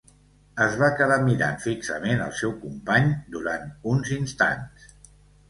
[0.63, 4.91] Es va quedar mirant fixament el seu company durant uns instants.